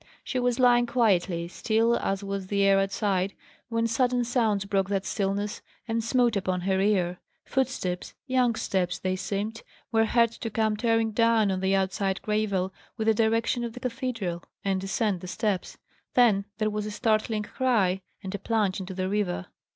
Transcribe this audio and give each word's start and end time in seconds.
She 0.23 0.39
was 0.39 0.57
lying 0.59 0.87
quietly, 0.87 1.47
still 1.47 1.95
as 1.95 2.23
was 2.23 2.47
the 2.47 2.63
air 2.63 2.79
outside, 2.79 3.35
when 3.69 3.85
sudden 3.85 4.23
sounds 4.23 4.65
broke 4.65 4.89
that 4.89 5.05
stillness, 5.05 5.61
and 5.87 6.03
smote 6.03 6.35
upon 6.35 6.61
her 6.61 6.81
ear. 6.81 7.19
Footsteps 7.45 8.15
young 8.25 8.55
steps, 8.55 8.97
they 8.97 9.15
seemed 9.15 9.61
were 9.91 10.05
heard 10.05 10.31
to 10.31 10.49
come 10.49 10.75
tearing 10.75 11.11
down 11.11 11.51
on 11.51 11.59
the 11.59 11.75
outside 11.75 12.19
gravel, 12.23 12.73
from 12.95 13.05
the 13.05 13.13
direction 13.13 13.63
of 13.63 13.73
the 13.73 13.79
cathedral, 13.79 14.43
and 14.65 14.81
descend 14.81 15.21
the 15.21 15.27
steps. 15.27 15.77
Then 16.15 16.45
there 16.57 16.71
was 16.71 16.87
a 16.87 16.89
startling 16.89 17.43
cry 17.43 18.01
and 18.23 18.33
a 18.33 18.39
plunge 18.39 18.79
into 18.79 18.95
the 18.95 19.07
river. 19.07 19.45